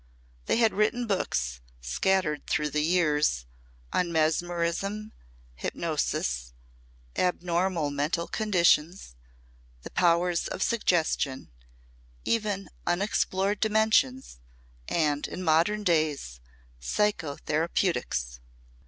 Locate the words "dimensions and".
13.59-15.27